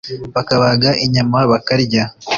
bakabaga 0.35 0.89
inyama 1.05 1.39
bakarya, 1.51 2.03